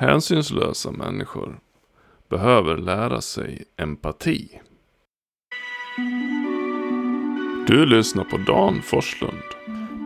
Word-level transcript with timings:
Hänsynslösa 0.00 0.90
människor 0.90 1.58
behöver 2.30 2.76
lära 2.76 3.20
sig 3.20 3.64
empati. 3.76 4.60
Du 7.66 7.86
lyssnar 7.86 8.24
på 8.24 8.36
Dan 8.36 8.82
Forslund. 8.82 9.42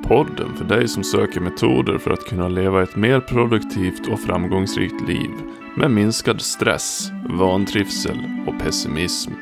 Podden 0.09 0.57
för 0.57 0.65
dig 0.65 0.89
som 0.89 1.05
söker 1.05 1.41
metoder 1.41 1.99
för 1.99 2.11
att 2.11 2.25
kunna 2.25 2.49
leva 2.49 2.83
ett 2.83 2.97
mer 2.97 3.21
produktivt 3.21 4.09
och 4.09 4.21
framgångsrikt 4.21 5.09
liv 5.09 5.31
med 5.77 5.91
minskad 5.91 6.41
stress, 6.41 7.11
vantrivsel 7.29 8.19
och 8.47 8.59
pessimism. 8.59 9.33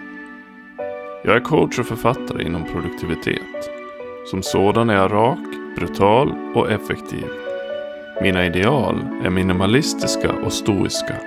Jag 1.25 1.37
är 1.37 1.41
coach 1.41 1.79
och 1.79 1.87
författare 1.87 2.45
inom 2.45 2.64
produktivitet. 2.64 3.71
Som 4.27 4.43
sådan 4.43 4.91
är 4.91 4.95
jag 4.95 5.12
rak, 5.12 5.77
brutal 5.77 6.32
och 6.55 6.71
effektiv. 6.71 7.50
Mina 8.23 8.46
ideal 8.46 8.95
är 9.25 9.30
minimalistiska 9.30 10.32
och 10.32 10.52
stoiska. 10.52 11.20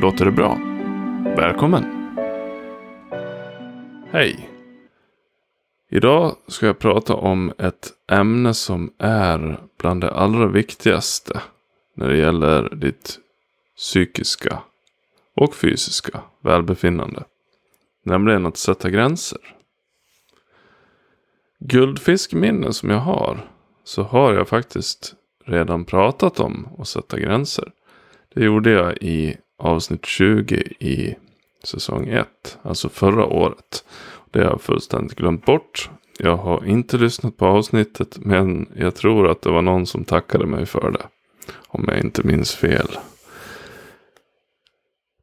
Låter 0.00 0.24
det 0.24 0.30
bra? 0.30 0.58
Välkommen! 1.36 1.84
Hej! 4.10 4.50
Idag 5.90 6.36
ska 6.46 6.66
jag 6.66 6.78
prata 6.78 7.14
om 7.14 7.52
ett 7.58 7.92
ämne 8.10 8.54
som 8.54 8.92
är 8.98 9.60
bland 9.78 10.00
det 10.00 10.10
allra 10.10 10.46
viktigaste 10.46 11.40
när 11.94 12.08
det 12.08 12.16
gäller 12.16 12.74
ditt 12.74 13.18
psykiska 13.76 14.62
och 15.34 15.54
fysiska 15.54 16.20
välbefinnande. 16.40 17.24
Nämligen 18.02 18.46
att 18.46 18.56
sätta 18.56 18.90
gränser. 18.90 19.40
Guldfiskminne 21.58 22.72
som 22.72 22.90
jag 22.90 23.00
har 23.00 23.50
så 23.84 24.02
har 24.02 24.34
jag 24.34 24.48
faktiskt 24.48 25.14
redan 25.46 25.84
pratat 25.84 26.40
om 26.40 26.68
att 26.78 26.88
sätta 26.88 27.18
gränser. 27.18 27.72
Det 28.34 28.44
gjorde 28.44 28.70
jag 28.70 28.96
i 28.96 29.36
avsnitt 29.58 30.06
20 30.06 30.56
i 30.78 31.16
säsong 31.64 32.08
1, 32.08 32.58
alltså 32.62 32.88
förra 32.88 33.26
året. 33.26 33.84
Det 34.30 34.38
har 34.38 34.50
jag 34.50 34.60
fullständigt 34.60 35.16
glömt 35.16 35.44
bort. 35.44 35.90
Jag 36.18 36.36
har 36.36 36.66
inte 36.66 36.96
lyssnat 36.96 37.36
på 37.36 37.46
avsnittet 37.46 38.18
men 38.18 38.68
jag 38.76 38.94
tror 38.94 39.28
att 39.28 39.42
det 39.42 39.50
var 39.50 39.62
någon 39.62 39.86
som 39.86 40.04
tackade 40.04 40.46
mig 40.46 40.66
för 40.66 40.90
det. 40.90 41.06
Om 41.68 41.84
jag 41.88 41.98
inte 41.98 42.26
minns 42.26 42.54
fel. 42.54 42.88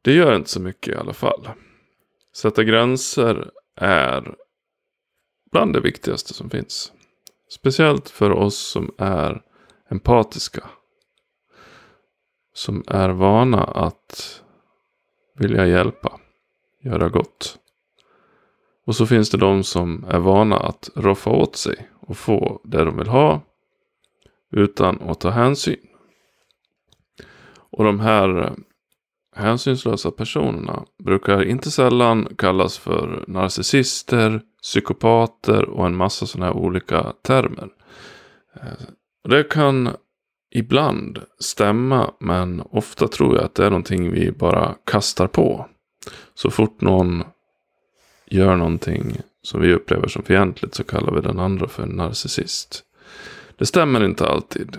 Det 0.02 0.12
gör 0.12 0.36
inte 0.36 0.50
så 0.50 0.60
mycket 0.60 0.94
i 0.94 0.96
alla 0.96 1.12
fall. 1.12 1.48
Sätta 2.36 2.64
gränser 2.64 3.50
är 3.76 4.34
bland 5.52 5.72
det 5.72 5.80
viktigaste 5.80 6.34
som 6.34 6.50
finns. 6.50 6.92
Speciellt 7.50 8.10
för 8.10 8.30
oss 8.30 8.58
som 8.58 8.94
är 8.98 9.42
empatiska. 9.90 10.64
Som 12.54 12.84
är 12.86 13.08
vana 13.08 13.64
att 13.64 14.42
vilja 15.34 15.66
hjälpa, 15.66 16.20
göra 16.82 17.08
gott. 17.08 17.58
Och 18.86 18.96
så 18.96 19.06
finns 19.06 19.30
det 19.30 19.38
de 19.38 19.64
som 19.64 20.04
är 20.08 20.18
vana 20.18 20.56
att 20.56 20.90
roffa 20.94 21.30
åt 21.30 21.56
sig 21.56 21.88
och 22.00 22.16
få 22.16 22.60
det 22.64 22.84
de 22.84 22.96
vill 22.98 23.08
ha 23.08 23.40
utan 24.52 25.02
att 25.02 25.20
ta 25.20 25.30
hänsyn. 25.30 25.86
Och 27.70 27.84
de 27.84 28.00
här 28.00 28.42
eh, 28.42 28.52
hänsynslösa 29.36 30.10
personerna 30.10 30.84
brukar 31.04 31.44
inte 31.44 31.70
sällan 31.70 32.28
kallas 32.38 32.78
för 32.78 33.24
narcissister, 33.28 34.42
psykopater 34.62 35.68
och 35.68 35.86
en 35.86 35.96
massa 35.96 36.26
sådana 36.26 36.46
här 36.46 36.56
olika 36.56 37.12
termer. 37.22 37.68
Eh, 38.54 38.86
det 39.28 39.44
kan 39.44 39.96
ibland 40.50 41.18
stämma 41.38 42.14
men 42.20 42.62
ofta 42.70 43.08
tror 43.08 43.36
jag 43.36 43.44
att 43.44 43.54
det 43.54 43.66
är 43.66 43.70
någonting 43.70 44.10
vi 44.10 44.32
bara 44.32 44.74
kastar 44.84 45.26
på. 45.26 45.68
Så 46.34 46.50
fort 46.50 46.80
någon 46.80 47.24
gör 48.26 48.56
någonting 48.56 49.16
som 49.42 49.60
vi 49.60 49.74
upplever 49.74 50.08
som 50.08 50.22
fientligt 50.22 50.74
så 50.74 50.84
kallar 50.84 51.14
vi 51.14 51.20
den 51.20 51.40
andra 51.40 51.68
för 51.68 51.82
en 51.82 51.88
narcissist. 51.88 52.84
Det 53.56 53.66
stämmer 53.66 54.04
inte 54.04 54.26
alltid. 54.26 54.78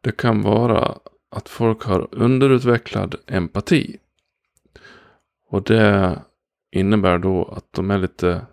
Det 0.00 0.16
kan 0.16 0.42
vara 0.42 0.98
att 1.30 1.48
folk 1.48 1.82
har 1.82 2.08
underutvecklad 2.12 3.14
empati. 3.26 3.96
Och 5.48 5.62
det 5.62 6.18
innebär 6.72 7.18
då 7.18 7.44
att 7.44 7.72
de 7.72 7.90
är 7.90 7.98
lite 7.98 8.46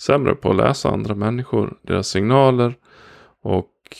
sämre 0.00 0.34
på 0.34 0.50
att 0.50 0.56
läsa 0.56 0.90
andra 0.90 1.14
människor, 1.14 1.78
deras 1.82 2.08
signaler 2.08 2.74
och 3.42 3.96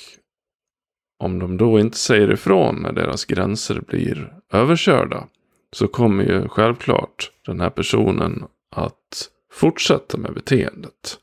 om 1.18 1.38
de 1.38 1.56
då 1.56 1.80
inte 1.80 1.98
säger 1.98 2.32
ifrån 2.32 2.82
när 2.82 2.92
deras 2.92 3.24
gränser 3.24 3.80
blir 3.80 4.34
överkörda 4.52 5.28
så 5.72 5.88
kommer 5.88 6.24
ju 6.24 6.48
självklart 6.48 7.30
den 7.46 7.60
här 7.60 7.70
personen 7.70 8.44
att 8.70 9.30
fortsätta 9.52 10.18
med 10.18 10.34
beteendet. 10.34 11.18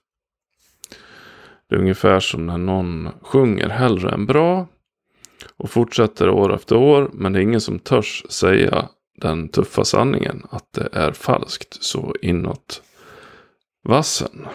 Det 1.69 1.75
är 1.75 1.79
ungefär 1.79 2.19
som 2.19 2.45
när 2.45 2.57
någon 2.57 3.09
sjunger 3.21 3.69
hellre 3.69 4.11
än 4.11 4.25
bra 4.25 4.67
och 5.57 5.69
fortsätter 5.69 6.29
år 6.29 6.55
efter 6.55 6.75
år 6.75 7.09
men 7.13 7.33
det 7.33 7.39
är 7.39 7.43
ingen 7.43 7.61
som 7.61 7.79
törs 7.79 8.25
säga 8.29 8.89
den 9.21 9.49
tuffa 9.49 9.85
sanningen 9.85 10.43
att 10.49 10.73
det 10.73 10.89
är 10.91 11.11
falskt 11.11 11.83
så 11.83 12.15
inåt 12.21 12.81
vassen. 13.83 14.47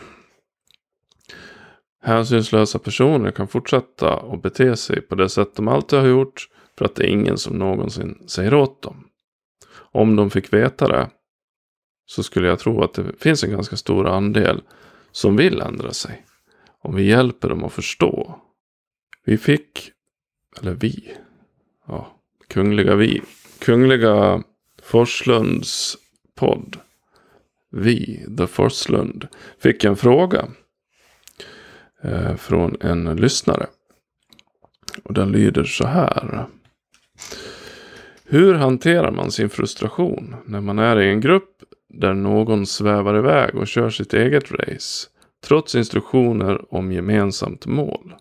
Hänsynslösa 2.05 2.79
personer 2.79 3.31
kan 3.31 3.49
fortsätta 3.49 4.15
att 4.15 4.43
bete 4.43 4.77
sig 4.77 5.01
på 5.01 5.15
det 5.15 5.29
sätt 5.29 5.57
de 5.57 5.69
alltid 5.69 5.99
har 5.99 6.07
gjort 6.07 6.49
för 6.79 6.85
att 6.85 6.95
det 6.95 7.05
är 7.05 7.09
ingen 7.09 7.39
som 7.39 7.59
någonsin 7.59 8.23
säger 8.27 8.55
åt 8.55 8.83
dem. 8.83 9.09
Om 9.75 10.17
de 10.17 10.31
fick 10.31 10.53
veta 10.53 10.89
det 10.89 11.11
så 12.07 12.23
skulle 12.23 12.49
jag 12.49 12.59
tro 12.59 12.83
att 12.83 12.95
det 12.95 13.05
finns 13.19 13.45
en 13.45 13.51
ganska 13.51 13.77
stor 13.77 14.09
andel 14.09 14.63
som 15.13 15.37
vill 15.37 15.61
ändra 15.61 15.93
sig. 15.93 16.25
Om 16.81 16.95
vi 16.95 17.03
hjälper 17.03 17.49
dem 17.49 17.65
att 17.65 17.73
förstå. 17.73 18.41
Vi 19.25 19.39
fick, 19.39 19.93
eller 20.61 20.75
vi, 20.75 21.15
ja, 21.87 22.17
kungliga 22.49 22.95
vi, 22.95 23.23
kungliga 23.59 24.43
Forslunds 24.83 25.97
podd. 26.34 26.77
Vi, 27.71 28.27
The 28.39 28.47
Forslund, 28.47 29.29
fick 29.59 29.84
en 29.84 29.97
fråga 29.97 30.49
Eh, 32.05 32.37
från 32.37 32.77
en 32.81 33.17
lyssnare. 33.17 33.67
Och 35.05 35.15
den 35.15 35.33
lyder 35.33 35.65
så 35.65 35.87
här. 35.87 36.47
Hur 38.25 38.55
hanterar 38.55 39.11
man 39.11 39.31
sin 39.31 39.51
frustration 39.51 40.37
när 40.47 40.61
man 40.61 40.79
är 40.79 41.01
i 41.01 41.11
en 41.11 41.21
grupp 41.21 41.51
där 41.89 42.15
någon 42.15 42.67
svävar 42.67 43.19
iväg 43.19 43.55
och 43.55 43.67
kör 43.67 43.91
sitt 43.91 44.15
eget 44.15 44.53
race 44.53 45.09
trots 45.47 45.75
instruktioner 45.75 46.75
om 46.75 46.93
gemensamt 46.93 47.67
mål? 47.67 48.15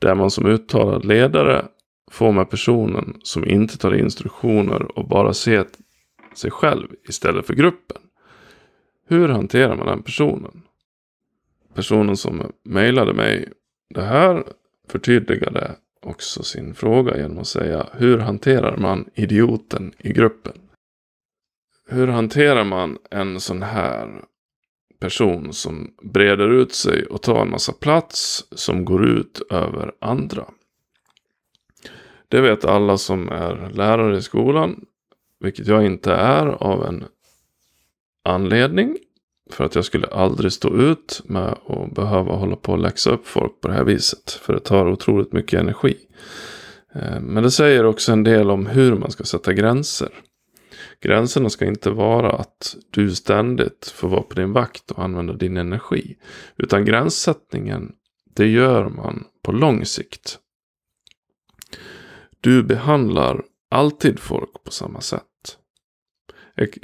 Där 0.00 0.14
man 0.14 0.30
som 0.30 0.46
uttalad 0.46 1.04
ledare 1.04 1.64
får 2.10 2.32
med 2.32 2.50
personen 2.50 3.20
som 3.22 3.44
inte 3.44 3.78
tar 3.78 3.94
instruktioner 3.94 4.98
och 4.98 5.08
bara 5.08 5.34
ser 5.34 5.66
sig 6.34 6.50
själv 6.50 6.88
istället 7.08 7.46
för 7.46 7.54
gruppen. 7.54 7.98
Hur 9.08 9.28
hanterar 9.28 9.76
man 9.76 9.86
den 9.86 10.02
personen? 10.02 10.62
Personen 11.74 12.16
som 12.16 12.52
mejlade 12.62 13.12
mig 13.12 13.52
det 13.94 14.02
här 14.02 14.44
förtydligade 14.88 15.76
också 16.00 16.42
sin 16.42 16.74
fråga 16.74 17.16
genom 17.16 17.38
att 17.38 17.46
säga 17.46 17.86
hur 17.92 18.18
hanterar 18.18 18.76
man 18.76 19.10
idioten 19.14 19.92
i 19.98 20.12
gruppen? 20.12 20.52
Hur 21.88 22.06
hanterar 22.06 22.64
man 22.64 22.98
en 23.10 23.40
sån 23.40 23.62
här 23.62 24.24
person 25.00 25.52
som 25.52 25.94
breder 26.02 26.48
ut 26.48 26.74
sig 26.74 27.06
och 27.06 27.22
tar 27.22 27.42
en 27.42 27.50
massa 27.50 27.72
plats 27.72 28.44
som 28.52 28.84
går 28.84 29.08
ut 29.08 29.42
över 29.50 29.92
andra? 30.00 30.44
Det 32.28 32.40
vet 32.40 32.64
alla 32.64 32.98
som 32.98 33.28
är 33.28 33.70
lärare 33.74 34.16
i 34.16 34.22
skolan, 34.22 34.84
vilket 35.40 35.66
jag 35.66 35.86
inte 35.86 36.12
är 36.12 36.46
av 36.46 36.86
en 36.86 37.04
anledning. 38.22 38.96
För 39.54 39.64
att 39.64 39.74
jag 39.74 39.84
skulle 39.84 40.06
aldrig 40.06 40.52
stå 40.52 40.76
ut 40.76 41.20
med 41.24 41.58
att 41.66 41.94
behöva 41.94 42.32
hålla 42.32 42.56
på 42.56 42.72
och 42.72 42.78
läxa 42.78 43.10
upp 43.10 43.26
folk 43.26 43.60
på 43.60 43.68
det 43.68 43.74
här 43.74 43.84
viset. 43.84 44.30
För 44.30 44.52
det 44.52 44.60
tar 44.60 44.88
otroligt 44.88 45.32
mycket 45.32 45.60
energi. 45.60 45.96
Eh, 46.94 47.20
men 47.20 47.42
det 47.42 47.50
säger 47.50 47.86
också 47.86 48.12
en 48.12 48.24
del 48.24 48.50
om 48.50 48.66
hur 48.66 48.96
man 48.96 49.10
ska 49.10 49.24
sätta 49.24 49.52
gränser. 49.52 50.10
Gränserna 51.00 51.50
ska 51.50 51.64
inte 51.66 51.90
vara 51.90 52.32
att 52.32 52.76
du 52.90 53.14
ständigt 53.14 53.92
får 53.94 54.08
vara 54.08 54.22
på 54.22 54.34
din 54.34 54.52
vakt 54.52 54.90
och 54.90 55.04
använda 55.04 55.32
din 55.32 55.56
energi. 55.56 56.16
Utan 56.56 56.84
gränssättningen, 56.84 57.92
det 58.34 58.46
gör 58.46 58.88
man 58.88 59.24
på 59.42 59.52
lång 59.52 59.84
sikt. 59.84 60.38
Du 62.40 62.62
behandlar 62.62 63.42
alltid 63.70 64.18
folk 64.18 64.64
på 64.64 64.70
samma 64.70 65.00
sätt. 65.00 65.22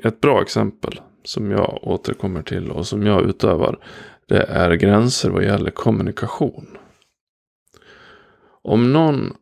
Ett 0.04 0.20
bra 0.20 0.42
exempel 0.42 1.00
som 1.28 1.50
jag 1.50 1.78
återkommer 1.82 2.42
till 2.42 2.70
och 2.70 2.86
som 2.86 3.06
jag 3.06 3.22
utövar. 3.28 3.78
Det 4.28 4.42
är 4.42 4.74
gränser 4.74 5.30
vad 5.30 5.44
gäller 5.44 5.70
kommunikation. 5.70 6.78
Om 8.62 8.92
någon 8.92 9.36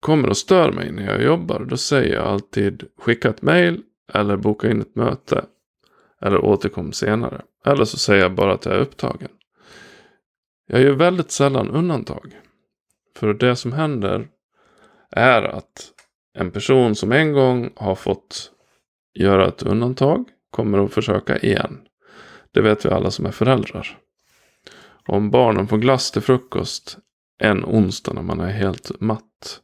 kommer 0.00 0.28
och 0.28 0.36
stör 0.36 0.72
mig 0.72 0.92
när 0.92 1.06
jag 1.06 1.22
jobbar. 1.22 1.64
Då 1.64 1.76
säger 1.76 2.14
jag 2.14 2.24
alltid 2.24 2.84
skicka 2.98 3.28
ett 3.28 3.42
mail 3.42 3.82
eller 4.12 4.36
boka 4.36 4.70
in 4.70 4.80
ett 4.80 4.96
möte. 4.96 5.44
Eller 6.20 6.44
återkom 6.44 6.92
senare. 6.92 7.42
Eller 7.64 7.84
så 7.84 7.98
säger 7.98 8.22
jag 8.22 8.34
bara 8.34 8.52
att 8.52 8.64
jag 8.64 8.74
är 8.74 8.80
upptagen. 8.80 9.28
Jag 10.66 10.82
gör 10.82 10.92
väldigt 10.92 11.30
sällan 11.30 11.70
undantag. 11.70 12.40
För 13.16 13.34
det 13.34 13.56
som 13.56 13.72
händer 13.72 14.28
är 15.10 15.42
att 15.42 15.92
en 16.34 16.50
person 16.50 16.94
som 16.94 17.12
en 17.12 17.32
gång 17.32 17.70
har 17.76 17.94
fått 17.94 18.52
göra 19.14 19.48
ett 19.48 19.62
undantag 19.62 20.24
kommer 20.56 20.84
att 20.84 20.94
försöka 20.94 21.38
igen. 21.38 21.78
Det 22.52 22.60
vet 22.60 22.86
vi 22.86 22.90
alla 22.90 23.10
som 23.10 23.26
är 23.26 23.30
föräldrar. 23.30 23.98
Om 25.06 25.30
barnen 25.30 25.68
får 25.68 25.78
glass 25.78 26.10
till 26.10 26.22
frukost 26.22 26.98
en 27.38 27.64
onsdag 27.64 28.12
när 28.12 28.22
man 28.22 28.40
är 28.40 28.50
helt 28.50 29.00
matt. 29.00 29.60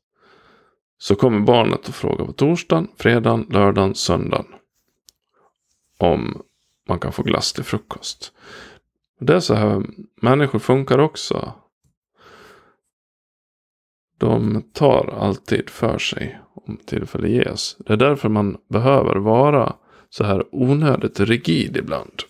Så 0.98 1.14
kommer 1.14 1.40
barnet 1.40 1.88
att 1.88 1.94
fråga 1.94 2.24
på 2.24 2.32
torsdagen, 2.32 2.88
fredagen, 2.96 3.46
lördagen, 3.50 3.94
söndagen. 3.94 4.46
Om 5.98 6.42
man 6.88 6.98
kan 6.98 7.12
få 7.12 7.22
glass 7.22 7.52
till 7.52 7.64
frukost. 7.64 8.32
Det 9.20 9.34
är 9.34 9.40
så 9.40 9.54
här 9.54 9.82
människor 10.22 10.58
funkar 10.58 10.98
också. 10.98 11.52
De 14.18 14.62
tar 14.72 15.14
alltid 15.20 15.70
för 15.70 15.98
sig 15.98 16.40
om 16.54 16.76
tillfälle 16.76 17.28
ges. 17.28 17.76
Det 17.78 17.92
är 17.92 17.96
därför 17.96 18.28
man 18.28 18.56
behöver 18.68 19.16
vara 19.16 19.76
så 20.12 20.24
här 20.24 20.44
onödigt 20.54 21.20
rigid 21.20 21.76
ibland. 21.76 22.22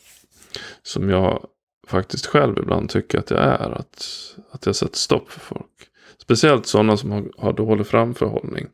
Som 0.83 1.11
jag 1.11 1.47
faktiskt 1.87 2.27
själv 2.27 2.59
ibland 2.59 2.91
tycker 2.91 3.19
att 3.19 3.31
jag 3.31 3.41
är. 3.41 3.71
Att, 3.71 4.05
att 4.51 4.67
jag 4.67 4.77
sätter 4.77 4.97
stopp 4.97 5.31
för 5.31 5.41
folk. 5.41 5.89
Speciellt 6.19 6.67
sådana 6.67 6.97
som 6.97 7.11
har, 7.11 7.31
har 7.39 7.53
dålig 7.53 7.87
framförhållning. 7.87 8.69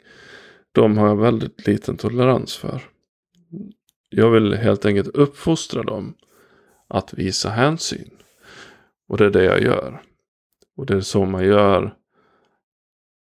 De 0.73 0.99
har 0.99 1.09
jag 1.09 1.17
väldigt 1.17 1.67
liten 1.67 1.97
tolerans 1.97 2.57
för. 2.57 2.83
Jag 4.11 4.31
vill 4.31 4.55
helt 4.55 4.85
enkelt 4.85 5.09
uppfostra 5.09 5.83
dem 5.83 6.15
att 6.89 7.15
visa 7.15 7.51
hänsyn. 7.51 8.11
Och 9.09 9.17
det 9.17 9.27
är 9.27 9.31
det 9.31 9.45
jag 9.45 9.63
gör. 9.63 10.03
Och 10.77 10.87
det 10.87 10.95
är 10.95 11.01
så 11.01 11.25
man 11.25 11.45
gör 11.45 11.95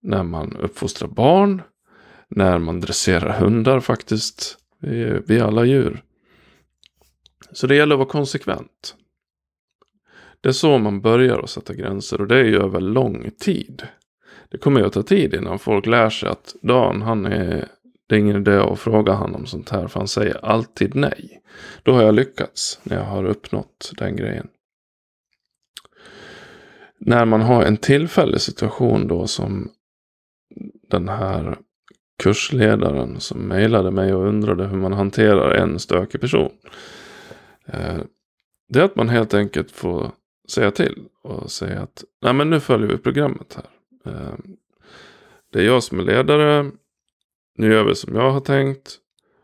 när 0.01 0.23
man 0.23 0.57
uppfostrar 0.57 1.09
barn. 1.09 1.61
När 2.29 2.59
man 2.59 2.79
dresserar 2.79 3.39
hundar 3.39 3.79
faktiskt. 3.79 4.57
Vi 4.79 5.03
är, 5.03 5.23
vi 5.27 5.37
är 5.37 5.43
alla 5.43 5.65
djur. 5.65 6.03
Så 7.51 7.67
det 7.67 7.75
gäller 7.75 7.95
att 7.95 7.99
vara 7.99 8.09
konsekvent. 8.09 8.95
Det 10.41 10.49
är 10.49 10.53
så 10.53 10.77
man 10.77 11.01
börjar 11.01 11.39
att 11.39 11.49
sätta 11.49 11.73
gränser 11.73 12.21
och 12.21 12.27
det 12.27 12.39
är 12.39 12.43
ju 12.43 12.57
över 12.57 12.79
lång 12.79 13.31
tid. 13.39 13.87
Det 14.49 14.57
kommer 14.57 14.79
ju 14.79 14.85
att 14.85 14.93
ta 14.93 15.03
tid 15.03 15.33
innan 15.33 15.59
folk 15.59 15.85
lär 15.85 16.09
sig 16.09 16.29
att 16.29 16.55
Dan, 16.61 17.01
han 17.01 17.25
är, 17.25 17.67
det 18.07 18.15
är 18.15 18.19
ingen 18.19 18.41
idé 18.41 18.57
att 18.57 18.79
fråga 18.79 19.13
honom 19.13 19.41
om 19.41 19.45
sånt 19.45 19.69
här 19.69 19.87
för 19.87 19.99
han 19.99 20.07
säger 20.07 20.45
alltid 20.45 20.95
nej. 20.95 21.41
Då 21.83 21.93
har 21.93 22.03
jag 22.03 22.15
lyckats 22.15 22.79
när 22.83 22.97
jag 22.97 23.03
har 23.03 23.25
uppnått 23.25 23.91
den 23.97 24.15
grejen. 24.15 24.47
När 26.97 27.25
man 27.25 27.41
har 27.41 27.63
en 27.63 27.77
tillfällig 27.77 28.41
situation 28.41 29.07
då 29.07 29.27
som 29.27 29.71
den 30.89 31.09
här 31.09 31.57
kursledaren 32.17 33.19
som 33.19 33.41
mejlade 33.41 33.91
mig 33.91 34.13
och 34.13 34.27
undrade 34.27 34.67
hur 34.67 34.77
man 34.77 34.93
hanterar 34.93 35.51
en 35.51 35.79
stökig 35.79 36.21
person. 36.21 36.51
Eh, 37.65 37.97
det 38.69 38.79
är 38.79 38.83
att 38.83 38.95
man 38.95 39.09
helt 39.09 39.33
enkelt 39.33 39.71
får 39.71 40.11
säga 40.49 40.71
till 40.71 41.03
och 41.23 41.51
säga 41.51 41.81
att 41.81 42.03
nej 42.21 42.33
men 42.33 42.49
nu 42.49 42.59
följer 42.59 42.87
vi 42.87 42.97
programmet 42.97 43.57
här. 43.57 44.13
Eh, 44.13 44.33
det 45.53 45.59
är 45.59 45.63
jag 45.63 45.83
som 45.83 45.99
är 45.99 46.03
ledare. 46.03 46.71
Nu 47.57 47.73
gör 47.73 47.83
vi 47.83 47.95
som 47.95 48.15
jag 48.15 48.31
har 48.31 48.39
tänkt. 48.39 48.97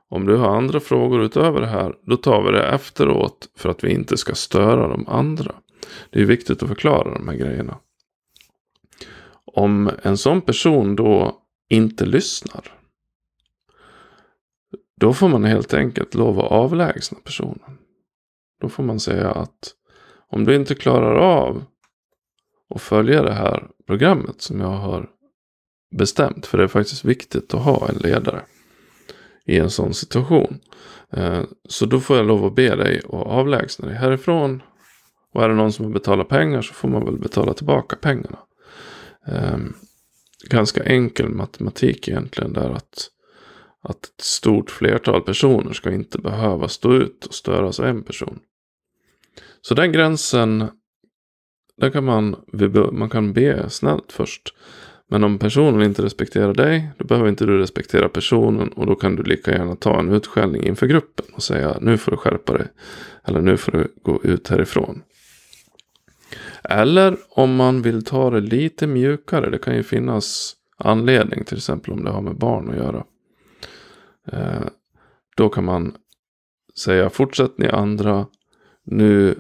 Om 0.10 0.26
du 0.26 0.36
har 0.36 0.58
andra 0.58 0.80
frågor 0.80 1.24
utöver 1.24 1.62
det 1.62 1.68
här, 1.68 1.96
då 2.02 2.18
tar 2.18 2.44
vi 2.44 2.52
det 2.52 2.64
efteråt 2.64 3.50
för 3.58 3.69
att 3.69 3.84
vi 3.84 3.92
inte 3.92 4.18
ska 4.18 4.36
störa 4.36 4.88
de 4.88 5.08
andra. 5.08 5.56
Det 6.10 6.22
är 6.22 6.26
viktigt 6.26 6.64
att 6.64 6.69
förklara 6.69 7.14
de 7.14 7.28
här 7.28 7.36
grejerna. 7.36 7.78
Om 9.46 9.92
en 10.02 10.18
sån 10.18 10.42
person 10.42 10.96
då 10.96 11.43
inte 11.74 12.06
lyssnar. 12.06 12.74
Då 14.96 15.14
får 15.14 15.28
man 15.28 15.44
helt 15.44 15.74
enkelt 15.74 16.16
lov 16.16 16.40
att 16.40 16.52
avlägsna 16.52 17.18
personen. 17.24 17.78
Då 18.62 18.70
får 18.70 18.84
man 18.84 19.00
säga 19.00 19.31
att 19.31 19.74
om 20.28 20.46
du 20.46 20.56
inte 20.56 20.75
klarar 20.75 21.16
av 21.16 21.64
att 22.75 22.81
följa 22.81 23.24
det 23.24 23.34
här 23.34 23.68
programmet 23.88 24.42
som 24.42 24.60
jag 24.60 24.68
har 24.68 25.10
bestämt. 25.98 26.46
För 26.46 26.58
det 26.58 26.64
är 26.64 26.68
faktiskt 26.68 27.06
viktigt 27.06 27.54
att 27.54 27.64
ha 27.64 27.90
en 27.90 27.98
ledare 27.98 28.42
i 29.46 29.58
en 29.60 29.69
sån 29.69 29.94
situation. 29.94 30.60
Eh, 31.10 31.42
så 31.69 31.86
då 31.86 32.00
får 32.00 32.18
jag 32.18 32.26
lov 32.26 32.46
att 32.46 32.56
be 32.56 32.76
dig 32.76 33.02
att 33.06 33.14
avlägsna 33.14 33.88
dig 33.88 33.96
härifrån. 33.96 34.62
Och 35.34 35.44
är 35.44 35.50
det 35.50 35.56
någon 35.56 35.74
som 35.74 35.86
har 35.86 35.92
betalat 35.92 36.30
pengar 36.30 36.62
så 36.62 36.74
får 36.74 36.88
man 36.88 37.06
väl 37.06 37.19
betala 37.19 37.54
tillbaka 37.54 37.96
pengarna. 37.96 38.40
Ehm, 39.26 39.74
Ganska 40.50 40.84
enkel 40.84 41.30
matematik 41.30 42.07
egentligen 42.07 42.54
där 42.54 42.69
att, 42.69 43.10
att 43.81 44.06
ett 44.06 44.22
stort 44.22 44.72
flertal 44.72 45.22
personer 45.22 45.74
ska 45.74 45.92
inte 45.92 46.18
behöva 46.18 46.68
stå 46.68 46.94
ut 46.94 47.25
och 47.25 47.34
störas 47.34 47.80
av 47.80 47.86
en 47.86 48.04
person. 48.04 48.40
Så 49.62 49.74
den 49.74 49.92
gränsen, 49.92 50.68
där 51.78 51.90
kan 51.90 52.04
man, 52.04 52.36
man 52.92 53.10
kan 53.10 53.34
be 53.34 53.69
snällt 53.69 54.12
först. 54.12 54.54
Men 55.10 55.24
om 55.24 55.40
personen 55.40 55.81
inte 55.81 56.04
respekterar 56.04 56.54
dig, 56.54 56.90
då 56.98 57.06
behöver 57.06 57.30
inte 57.30 57.45
du 57.45 57.57
respektera 57.57 58.10
personen 58.10 58.69
och 58.69 58.86
då 58.86 58.95
kan 58.95 59.16
du 59.16 59.24
lika 59.24 59.51
gärna 59.51 59.75
ta 59.75 60.00
en 60.00 60.12
utskällning 60.13 60.63
inför 60.63 60.88
gruppen 60.88 61.25
och 61.34 61.44
säga 61.44 61.78
nu 61.81 61.98
får 61.98 62.12
du 62.12 62.18
skärpa 62.18 62.54
dig. 62.54 62.68
Eller 63.24 63.42
nu 63.42 63.57
får 63.57 63.72
du 63.72 63.88
gå 64.01 64.24
ut 64.24 64.48
härifrån. 64.48 65.01
Eller 66.69 67.18
om 67.30 67.56
man 67.56 67.81
vill 67.81 68.06
ta 68.06 68.30
det 68.30 68.42
lite 68.42 68.88
mjukare, 68.88 69.50
det 69.50 69.57
kan 69.57 69.75
ju 69.75 69.83
finnas 69.83 70.56
anledning, 70.77 71.44
till 71.44 71.57
exempel 71.57 71.94
om 71.94 72.04
det 72.04 72.12
har 72.12 72.21
med 72.21 72.38
barn 72.38 72.69
att 72.69 72.77
göra. 72.77 73.04
Eh, 74.31 74.68
då 75.36 75.50
kan 75.50 75.63
man 75.63 75.95
säga 76.80 77.10
fortsätt 77.10 77.57
ni 77.57 77.68
andra, 77.68 78.27
nu 78.83 79.36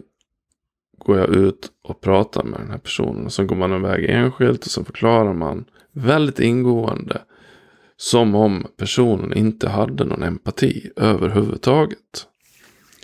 går 0.97 1.17
jag 1.17 1.29
ut 1.29 1.71
och 1.81 2.01
pratar 2.01 2.43
med 2.43 2.59
den 2.59 2.71
här 2.71 2.77
personen. 2.77 3.25
Och 3.25 3.33
sen 3.33 3.47
går 3.47 3.55
man 3.55 3.73
iväg 3.73 4.09
enskilt 4.09 4.65
och 4.65 4.71
så 4.71 4.83
förklarar 4.83 5.33
man 5.33 5.65
väldigt 5.91 6.39
ingående. 6.39 7.21
Som 7.97 8.35
om 8.35 8.67
personen 8.77 9.33
inte 9.33 9.69
hade 9.69 10.03
någon 10.03 10.23
empati 10.23 10.89
överhuvudtaget. 10.95 12.27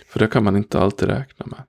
För 0.06 0.18
det 0.18 0.26
kan 0.26 0.44
man 0.44 0.56
inte 0.56 0.80
alltid 0.80 1.08
räkna 1.08 1.46
med. 1.46 1.62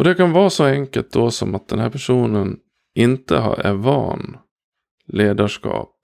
Och 0.00 0.04
det 0.04 0.14
kan 0.14 0.32
vara 0.32 0.50
så 0.50 0.64
enkelt 0.64 1.12
då 1.12 1.30
som 1.30 1.54
att 1.54 1.68
den 1.68 1.78
här 1.78 1.90
personen 1.90 2.58
inte 2.94 3.36
är 3.36 3.72
van 3.72 4.36
ledarskap. 5.06 5.96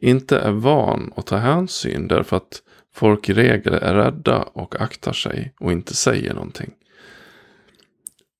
Inte 0.00 0.38
är 0.38 0.50
van 0.50 1.12
att 1.16 1.26
ta 1.26 1.36
hänsyn 1.36 2.08
därför 2.08 2.36
att 2.36 2.62
folk 2.94 3.28
i 3.28 3.32
regel 3.32 3.74
är 3.74 3.94
rädda 3.94 4.42
och 4.42 4.80
aktar 4.80 5.12
sig 5.12 5.54
och 5.60 5.72
inte 5.72 5.96
säger 5.96 6.34
någonting. 6.34 6.70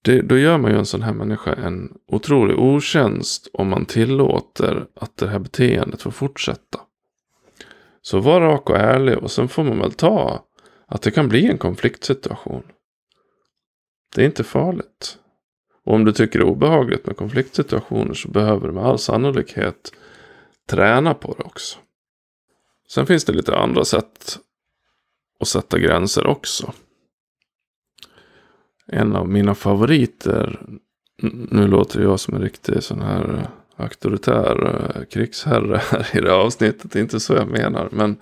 Det, 0.04 0.20
då 0.20 0.38
gör 0.38 0.58
man 0.58 0.70
ju 0.70 0.78
en 0.78 0.86
sån 0.86 1.02
här 1.02 1.12
människa 1.12 1.54
en 1.54 1.92
otrolig 2.06 2.58
otjänst 2.58 3.48
om 3.52 3.68
man 3.68 3.84
tillåter 3.84 4.86
att 4.94 5.16
det 5.16 5.28
här 5.28 5.38
beteendet 5.38 6.02
får 6.02 6.10
fortsätta. 6.10 6.80
Så 8.02 8.20
var 8.20 8.40
rak 8.40 8.70
och 8.70 8.76
ärlig 8.76 9.18
och 9.18 9.30
sen 9.30 9.48
får 9.48 9.64
man 9.64 9.78
väl 9.78 9.92
ta 9.92 10.44
att 10.86 11.02
det 11.02 11.10
kan 11.10 11.28
bli 11.28 11.46
en 11.46 11.58
konfliktsituation. 11.58 12.62
Det 14.14 14.22
är 14.22 14.26
inte 14.26 14.44
farligt. 14.44 15.18
Och 15.84 15.94
om 15.94 16.04
du 16.04 16.12
tycker 16.12 16.38
det 16.38 16.44
är 16.44 16.48
obehagligt 16.48 17.06
med 17.06 17.16
konfliktsituationer 17.16 18.14
så 18.14 18.28
behöver 18.28 18.66
du 18.66 18.74
med 18.74 18.84
all 18.84 18.98
sannolikhet 18.98 19.92
träna 20.68 21.14
på 21.14 21.34
det 21.38 21.44
också. 21.44 21.78
Sen 22.88 23.06
finns 23.06 23.24
det 23.24 23.32
lite 23.32 23.56
andra 23.56 23.84
sätt 23.84 24.38
att 25.40 25.48
sätta 25.48 25.78
gränser 25.78 26.26
också 26.26 26.72
en 28.92 29.16
av 29.16 29.28
mina 29.28 29.54
favoriter. 29.54 30.60
Nu 31.50 31.66
låter 31.66 32.00
jag 32.00 32.20
som 32.20 32.34
en 32.34 32.42
riktig 32.42 32.82
sån 32.82 33.02
här 33.02 33.34
eh, 33.34 33.84
auktoritär 33.84 34.66
eh, 34.66 35.04
krigsherre 35.04 35.76
här 35.90 36.16
i 36.16 36.20
det 36.20 36.32
avsnittet. 36.32 36.92
Det 36.92 36.98
är 36.98 37.02
inte 37.02 37.20
så 37.20 37.34
jag 37.34 37.48
menar. 37.48 37.88
Men 37.92 38.16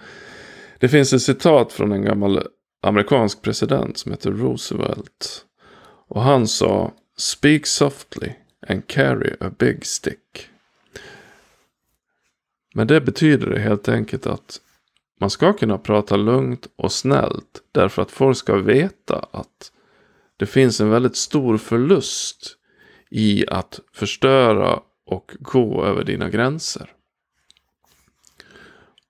det 0.79 0.89
finns 0.89 1.13
ett 1.13 1.23
citat 1.23 1.73
från 1.73 1.93
en 1.93 2.03
gammal 2.03 2.43
amerikansk 2.83 3.43
president 3.43 3.99
som 3.99 4.13
heter 4.13 4.31
Roosevelt. 4.31 5.46
Och 6.09 6.23
han 6.23 6.49
sa 6.49 6.93
Speak 7.17 7.67
softly 7.67 8.33
and 8.69 8.87
carry 8.87 9.35
a 9.41 9.51
big 9.59 9.87
stick. 9.87 10.49
Men 12.75 12.87
det 12.87 13.01
betyder 13.01 13.47
det 13.47 13.61
helt 13.61 13.89
enkelt 13.89 14.27
att 14.27 14.61
man 15.21 15.31
ska 15.31 15.53
kunna 15.53 15.79
prata 15.79 16.17
lugnt 16.17 16.69
och 16.77 16.93
snällt. 16.93 17.63
Därför 17.73 18.03
att 18.03 18.11
folk 18.11 18.37
ska 18.37 18.57
veta 18.57 19.29
att 19.31 19.73
det 20.37 20.47
finns 20.47 20.81
en 20.81 20.91
väldigt 20.91 21.17
stor 21.17 21.59
förlust 21.59 22.57
i 23.11 23.45
att 23.49 23.81
förstöra 23.93 24.81
och 25.07 25.37
gå 25.41 25.85
över 25.85 26.05
dina 26.05 26.29
gränser. 26.29 26.93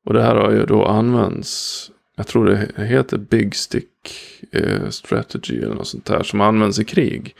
Och 0.04 0.12
det 0.12 0.22
här 0.22 0.36
har 0.36 0.50
ju 0.50 0.66
då 0.66 0.84
använts, 0.84 1.90
jag 2.16 2.26
tror 2.26 2.44
det 2.44 2.84
heter 2.84 3.18
Big 3.18 3.54
Stick 3.54 4.10
eh, 4.52 4.88
Strategy 4.88 5.58
eller 5.58 5.74
något 5.74 5.88
sånt 5.88 6.04
där, 6.04 6.22
som 6.22 6.40
används 6.40 6.78
i 6.78 6.84
krig. 6.84 7.36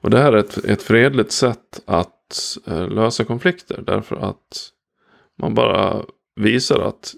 Och 0.00 0.10
det 0.10 0.18
här 0.18 0.32
är 0.32 0.36
ett, 0.36 0.64
ett 0.64 0.82
fredligt 0.82 1.32
sätt 1.32 1.80
att 1.84 2.58
eh, 2.66 2.88
lösa 2.88 3.24
konflikter, 3.24 3.82
därför 3.86 4.16
att 4.16 4.70
man 5.38 5.54
bara 5.54 6.04
visar 6.36 6.80
att 6.80 7.14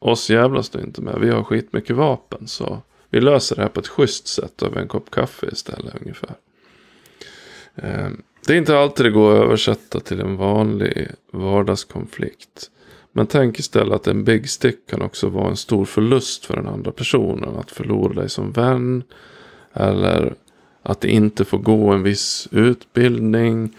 oss 0.00 0.30
jävlas 0.30 0.70
du 0.70 0.80
inte 0.80 1.02
med, 1.02 1.20
vi 1.20 1.30
har 1.30 1.44
skitmycket 1.44 1.96
vapen, 1.96 2.48
så 2.48 2.82
vi 3.10 3.20
löser 3.20 3.56
det 3.56 3.62
här 3.62 3.68
på 3.68 3.80
ett 3.80 3.88
schysst 3.88 4.26
sätt 4.26 4.62
över 4.62 4.80
en 4.80 4.88
kopp 4.88 5.10
kaffe 5.10 5.46
istället 5.52 5.94
ungefär. 6.00 6.34
Eh, 7.74 8.10
det 8.46 8.52
är 8.52 8.58
inte 8.58 8.78
alltid 8.78 9.06
det 9.06 9.10
går 9.10 9.34
att 9.34 9.44
översätta 9.44 10.00
till 10.00 10.20
en 10.20 10.36
vanlig 10.36 11.10
vardagskonflikt. 11.32 12.70
Men 13.12 13.26
tänk 13.26 13.58
istället 13.58 13.94
att 13.94 14.06
en 14.06 14.24
big 14.24 14.50
stick 14.50 14.86
kan 14.86 15.02
också 15.02 15.28
vara 15.28 15.48
en 15.48 15.56
stor 15.56 15.84
förlust 15.84 16.46
för 16.46 16.56
den 16.56 16.68
andra 16.68 16.92
personen. 16.92 17.56
Att 17.56 17.70
förlora 17.70 18.14
dig 18.20 18.30
som 18.30 18.52
vän. 18.52 19.02
Eller 19.72 20.34
att 20.82 21.04
inte 21.04 21.44
få 21.44 21.58
gå 21.58 21.92
en 21.92 22.02
viss 22.02 22.48
utbildning. 22.50 23.76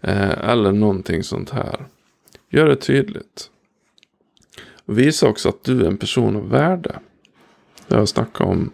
Eh, 0.00 0.48
eller 0.48 0.72
någonting 0.72 1.22
sånt 1.22 1.50
här. 1.50 1.86
Gör 2.50 2.68
det 2.68 2.76
tydligt. 2.76 3.50
Visa 4.84 5.28
också 5.28 5.48
att 5.48 5.64
du 5.64 5.80
är 5.80 5.88
en 5.88 5.96
person 5.96 6.36
av 6.36 6.48
värde. 6.48 6.98
Det 7.86 7.94
har 7.94 8.00
jag 8.00 8.08
snackat 8.08 8.46
om 8.46 8.70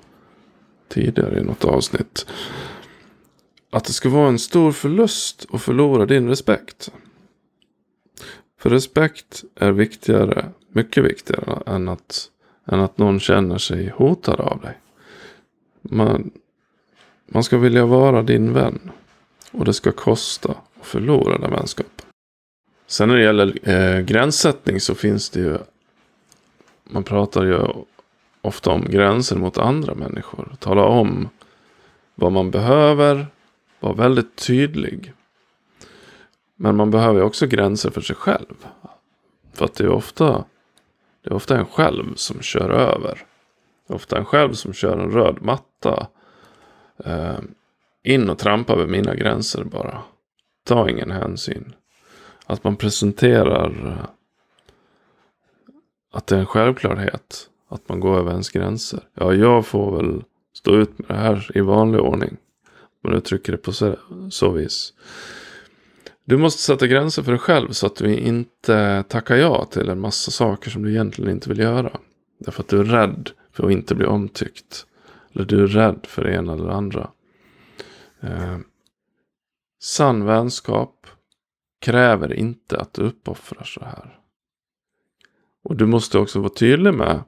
tidigare 0.88 1.40
i 1.40 1.44
något 1.44 1.64
avsnitt. 1.64 2.26
Att 3.70 3.84
det 3.84 3.92
ska 3.92 4.08
vara 4.08 4.28
en 4.28 4.38
stor 4.38 4.72
förlust 4.72 5.46
att 5.52 5.62
förlora 5.62 6.06
din 6.06 6.28
respekt. 6.28 6.90
För 8.64 8.70
respekt 8.70 9.44
är 9.54 9.72
viktigare, 9.72 10.48
mycket 10.68 11.04
viktigare 11.04 11.62
än 11.66 11.88
att, 11.88 12.30
än 12.66 12.80
att 12.80 12.98
någon 12.98 13.20
känner 13.20 13.58
sig 13.58 13.88
hotad 13.88 14.40
av 14.40 14.60
dig. 14.60 14.78
Man, 15.82 16.30
man 17.26 17.44
ska 17.44 17.58
vilja 17.58 17.86
vara 17.86 18.22
din 18.22 18.52
vän. 18.52 18.90
Och 19.50 19.64
det 19.64 19.74
ska 19.74 19.92
kosta 19.92 20.50
att 20.50 20.86
förlora 20.86 21.38
den 21.38 21.50
vänskapen. 21.50 22.06
Sen 22.86 23.08
när 23.08 23.16
det 23.16 23.22
gäller 23.22 23.68
eh, 23.68 24.00
gränssättning 24.00 24.80
så 24.80 24.94
finns 24.94 25.30
det 25.30 25.40
ju. 25.40 25.58
Man 26.84 27.04
pratar 27.04 27.44
ju 27.44 27.58
ofta 28.40 28.70
om 28.70 28.84
gränser 28.90 29.36
mot 29.36 29.58
andra 29.58 29.94
människor. 29.94 30.56
Tala 30.58 30.84
om 30.84 31.28
vad 32.14 32.32
man 32.32 32.50
behöver. 32.50 33.26
Var 33.80 33.94
väldigt 33.94 34.36
tydlig. 34.36 35.12
Men 36.56 36.76
man 36.76 36.90
behöver 36.90 37.22
också 37.22 37.46
gränser 37.46 37.90
för 37.90 38.00
sig 38.00 38.16
själv. 38.16 38.66
För 39.52 39.64
att 39.64 39.74
det 39.74 39.84
är 39.84 39.88
ofta, 39.88 40.44
det 41.22 41.30
är 41.30 41.34
ofta 41.34 41.58
en 41.58 41.66
själv 41.66 42.14
som 42.14 42.40
kör 42.40 42.70
över. 42.70 43.26
Det 43.86 43.92
är 43.92 43.96
ofta 43.96 44.18
en 44.18 44.24
själv 44.24 44.52
som 44.52 44.72
kör 44.72 44.98
en 44.98 45.10
röd 45.10 45.42
matta. 45.42 46.06
Eh, 47.04 47.38
in 48.02 48.30
och 48.30 48.38
trampa 48.38 48.72
över 48.72 48.86
mina 48.86 49.14
gränser 49.14 49.64
bara. 49.64 50.02
Ta 50.64 50.90
ingen 50.90 51.10
hänsyn. 51.10 51.74
Att 52.46 52.64
man 52.64 52.76
presenterar 52.76 53.86
eh, 53.86 54.06
att 56.12 56.26
det 56.26 56.36
är 56.36 56.40
en 56.40 56.46
självklarhet. 56.46 57.50
Att 57.68 57.88
man 57.88 58.00
går 58.00 58.18
över 58.18 58.30
ens 58.30 58.50
gränser. 58.50 59.00
Ja, 59.14 59.34
jag 59.34 59.66
får 59.66 59.96
väl 59.96 60.22
stå 60.52 60.76
ut 60.76 60.98
med 60.98 61.08
det 61.08 61.14
här 61.14 61.50
i 61.54 61.60
vanlig 61.60 62.00
ordning. 62.00 62.36
Man 63.02 63.14
uttrycker 63.14 63.52
det 63.52 63.58
på 63.58 63.72
så, 63.72 63.96
så 64.30 64.50
vis. 64.50 64.92
Du 66.24 66.36
måste 66.36 66.62
sätta 66.62 66.86
gränser 66.86 67.22
för 67.22 67.32
dig 67.32 67.38
själv 67.38 67.70
så 67.70 67.86
att 67.86 67.96
du 67.96 68.16
inte 68.16 69.04
tackar 69.08 69.36
ja 69.36 69.64
till 69.64 69.88
en 69.88 70.00
massa 70.00 70.30
saker 70.30 70.70
som 70.70 70.82
du 70.82 70.90
egentligen 70.90 71.30
inte 71.30 71.48
vill 71.48 71.58
göra. 71.58 72.00
Därför 72.38 72.62
att 72.62 72.68
du 72.68 72.80
är 72.80 72.84
rädd 72.84 73.30
för 73.52 73.66
att 73.66 73.72
inte 73.72 73.94
bli 73.94 74.06
omtyckt. 74.06 74.86
Eller 75.32 75.44
du 75.44 75.62
är 75.62 75.66
rädd 75.66 76.00
för 76.02 76.24
det 76.24 76.34
ena 76.34 76.52
eller 76.52 76.66
det 76.66 76.74
andra. 76.74 77.10
Eh, 78.20 78.58
sann 79.80 80.24
vänskap 80.24 81.06
kräver 81.80 82.34
inte 82.34 82.80
att 82.80 82.92
du 82.94 83.02
uppoffrar 83.02 83.64
så 83.64 83.84
här. 83.84 84.18
Och 85.64 85.76
du 85.76 85.86
måste 85.86 86.18
också 86.18 86.40
vara 86.40 86.52
tydlig 86.52 86.94
med. 86.94 87.22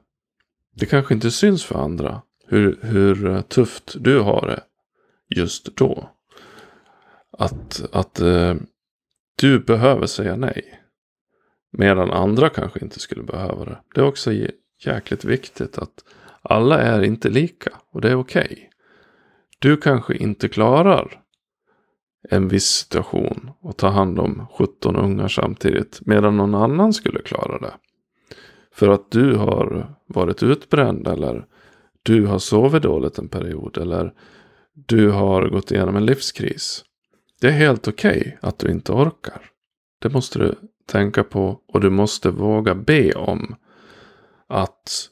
Det 0.75 0.85
kanske 0.85 1.13
inte 1.13 1.31
syns 1.31 1.65
för 1.65 1.75
andra. 1.75 2.21
Hur, 2.45 2.79
hur 2.81 3.41
tufft 3.41 3.95
du 3.99 4.19
har 4.19 4.47
det 4.47 4.63
just 5.35 5.75
då. 5.75 6.09
Att, 7.31 7.85
att 7.91 8.19
eh, 8.19 8.55
du 9.41 9.59
behöver 9.59 10.05
säga 10.05 10.35
nej. 10.35 10.81
Medan 11.71 12.11
andra 12.11 12.49
kanske 12.49 12.79
inte 12.79 12.99
skulle 12.99 13.23
behöva 13.23 13.65
det. 13.65 13.77
Det 13.95 14.01
är 14.01 14.05
också 14.05 14.31
jäkligt 14.85 15.25
viktigt 15.25 15.77
att 15.77 16.03
alla 16.41 16.79
är 16.79 17.01
inte 17.01 17.29
lika. 17.29 17.71
Och 17.91 18.01
det 18.01 18.09
är 18.09 18.15
okej. 18.15 18.47
Okay. 18.51 18.63
Du 19.59 19.77
kanske 19.77 20.15
inte 20.15 20.49
klarar 20.49 21.21
en 22.29 22.47
viss 22.47 22.65
situation 22.65 23.51
och 23.61 23.77
ta 23.77 23.87
hand 23.87 24.19
om 24.19 24.47
17 24.57 24.95
ungar 24.95 25.27
samtidigt. 25.27 25.99
Medan 26.05 26.37
någon 26.37 26.55
annan 26.55 26.93
skulle 26.93 27.21
klara 27.21 27.59
det. 27.59 27.73
För 28.71 28.89
att 28.89 29.11
du 29.11 29.35
har 29.35 29.95
varit 30.07 30.43
utbränd 30.43 31.07
eller 31.07 31.45
du 32.03 32.25
har 32.25 32.39
sovit 32.39 32.83
dåligt 32.83 33.17
en 33.17 33.29
period. 33.29 33.77
Eller 33.77 34.13
du 34.73 35.09
har 35.09 35.49
gått 35.49 35.71
igenom 35.71 35.95
en 35.95 36.05
livskris. 36.05 36.83
Det 37.41 37.47
är 37.47 37.51
helt 37.51 37.87
okej 37.87 38.19
okay 38.19 38.37
att 38.41 38.59
du 38.59 38.71
inte 38.71 38.91
orkar. 38.91 39.41
Det 39.99 40.09
måste 40.09 40.39
du 40.39 40.55
tänka 40.85 41.23
på 41.23 41.61
och 41.67 41.81
du 41.81 41.89
måste 41.89 42.31
våga 42.31 42.75
be 42.75 43.13
om 43.13 43.55
att 44.47 45.09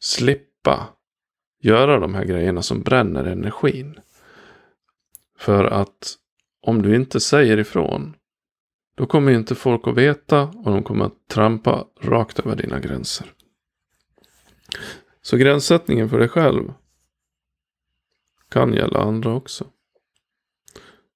slippa 0.00 0.88
göra 1.62 1.98
de 1.98 2.14
här 2.14 2.24
grejerna 2.24 2.62
som 2.62 2.82
bränner 2.82 3.24
energin. 3.24 4.00
För 5.38 5.64
att 5.64 6.14
om 6.62 6.82
du 6.82 6.96
inte 6.96 7.20
säger 7.20 7.58
ifrån 7.58 8.16
då 8.94 9.06
kommer 9.06 9.32
inte 9.32 9.54
folk 9.54 9.86
att 9.86 9.96
veta 9.96 10.42
och 10.42 10.70
de 10.70 10.82
kommer 10.82 11.04
att 11.04 11.28
trampa 11.28 11.86
rakt 12.00 12.38
över 12.38 12.56
dina 12.56 12.80
gränser. 12.80 13.32
Så 15.22 15.36
gränssättningen 15.36 16.08
för 16.08 16.18
dig 16.18 16.28
själv 16.28 16.72
kan 18.48 18.72
gälla 18.72 18.98
andra 18.98 19.34
också. 19.34 19.66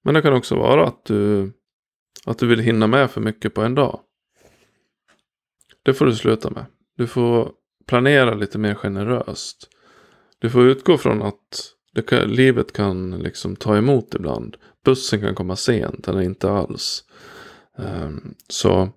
Men 0.05 0.13
det 0.13 0.21
kan 0.21 0.33
också 0.33 0.55
vara 0.55 0.87
att 0.87 1.05
du, 1.05 1.51
att 2.25 2.37
du 2.37 2.47
vill 2.47 2.59
hinna 2.59 2.87
med 2.87 3.11
för 3.11 3.21
mycket 3.21 3.53
på 3.53 3.61
en 3.61 3.75
dag. 3.75 3.99
Det 5.83 5.93
får 5.93 6.05
du 6.05 6.15
sluta 6.15 6.49
med. 6.49 6.65
Du 6.97 7.07
får 7.07 7.51
planera 7.85 8.33
lite 8.33 8.57
mer 8.57 8.75
generöst. 8.75 9.69
Du 10.39 10.49
får 10.49 10.63
utgå 10.63 10.97
från 10.97 11.21
att 11.21 11.73
kan, 12.07 12.19
livet 12.19 12.73
kan 12.73 13.11
liksom 13.11 13.55
ta 13.55 13.77
emot 13.77 14.15
ibland. 14.15 14.57
Bussen 14.83 15.21
kan 15.21 15.35
komma 15.35 15.55
sent 15.55 16.07
eller 16.07 16.21
inte 16.21 16.51
alls. 16.51 17.03
Um, 17.77 18.35
så 18.49 18.89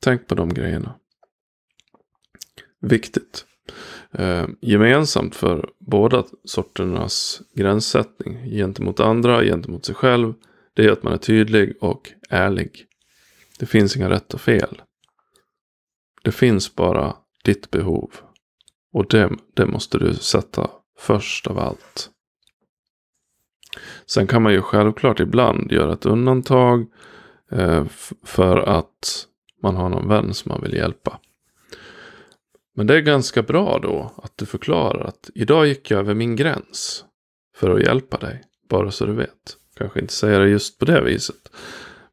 tänk 0.00 0.26
på 0.26 0.34
de 0.34 0.54
grejerna. 0.54 0.94
Viktigt. 2.80 3.46
Eh, 4.18 4.46
gemensamt 4.60 5.34
för 5.34 5.70
båda 5.78 6.24
sorternas 6.44 7.42
gränssättning 7.54 8.50
gentemot 8.50 9.00
andra, 9.00 9.44
gentemot 9.44 9.84
sig 9.84 9.94
själv, 9.94 10.34
det 10.74 10.84
är 10.84 10.90
att 10.90 11.02
man 11.02 11.12
är 11.12 11.18
tydlig 11.18 11.76
och 11.80 12.12
ärlig. 12.30 12.86
Det 13.58 13.66
finns 13.66 13.96
inga 13.96 14.10
rätt 14.10 14.34
och 14.34 14.40
fel. 14.40 14.82
Det 16.22 16.32
finns 16.32 16.74
bara 16.74 17.16
ditt 17.44 17.70
behov. 17.70 18.10
Och 18.92 19.06
det, 19.08 19.30
det 19.54 19.66
måste 19.66 19.98
du 19.98 20.14
sätta 20.14 20.70
först 20.98 21.46
av 21.46 21.58
allt. 21.58 22.10
Sen 24.06 24.26
kan 24.26 24.42
man 24.42 24.52
ju 24.52 24.62
självklart 24.62 25.20
ibland 25.20 25.72
göra 25.72 25.92
ett 25.92 26.06
undantag 26.06 26.86
eh, 27.50 27.84
för 28.24 28.56
att 28.56 29.26
man 29.62 29.76
har 29.76 29.88
någon 29.88 30.08
vän 30.08 30.34
som 30.34 30.48
man 30.48 30.62
vill 30.62 30.74
hjälpa. 30.74 31.20
Men 32.74 32.86
det 32.86 32.94
är 32.94 33.00
ganska 33.00 33.42
bra 33.42 33.78
då 33.78 34.12
att 34.22 34.36
du 34.36 34.46
förklarar 34.46 35.04
att 35.04 35.30
idag 35.34 35.66
gick 35.66 35.90
jag 35.90 36.00
över 36.00 36.14
min 36.14 36.36
gräns 36.36 37.04
för 37.56 37.70
att 37.70 37.82
hjälpa 37.82 38.16
dig. 38.16 38.42
Bara 38.68 38.90
så 38.90 39.06
du 39.06 39.12
vet. 39.12 39.56
Kanske 39.76 40.00
inte 40.00 40.12
säga 40.12 40.38
det 40.38 40.48
just 40.48 40.78
på 40.78 40.84
det 40.84 41.00
viset. 41.00 41.50